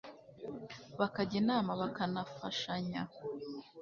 bakajya 0.99 1.35
inama 1.43 1.71
bakanafashanya 1.81 3.01